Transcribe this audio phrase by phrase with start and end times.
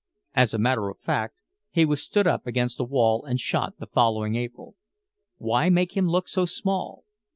[0.33, 1.35] (As a matter of fact,
[1.69, 4.73] he was stood up against a wall and shot the following April.)
[5.37, 7.03] Why make him look so small?